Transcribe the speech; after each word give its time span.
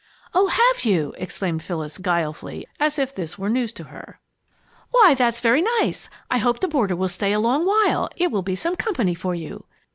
"Oh, 0.33 0.47
have 0.47 0.83
you!" 0.83 1.13
exclaimed 1.19 1.61
Phyllis, 1.61 1.99
guilefully, 1.99 2.65
as 2.79 2.97
if 2.97 3.11
it 3.19 3.37
were 3.37 3.45
all 3.49 3.53
news 3.53 3.71
to 3.73 3.83
her. 3.83 4.19
"Why, 4.89 5.13
that's 5.13 5.39
very 5.41 5.61
nice. 5.79 6.09
I 6.27 6.39
hope 6.39 6.59
the 6.59 6.67
boarder 6.67 6.95
will 6.95 7.07
stay 7.07 7.33
a 7.33 7.39
long 7.39 7.67
while. 7.67 8.09
It 8.15 8.31
will 8.31 8.41
be 8.41 8.55
some 8.55 8.75
company 8.75 9.13
for 9.13 9.35
you." 9.35 9.65